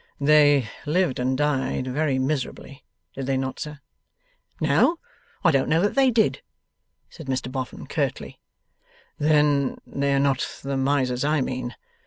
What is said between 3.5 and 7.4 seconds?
sir?' 'No, I don't know that they did,' said